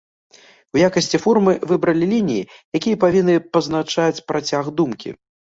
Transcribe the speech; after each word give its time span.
У 0.77 0.79
якасці 0.85 1.19
формы 1.25 1.53
выбралі 1.71 2.07
лініі, 2.15 2.47
якія 2.81 3.01
павінны 3.05 3.37
пазначаць 3.59 4.23
працяг 4.33 4.73
думкі. 4.83 5.09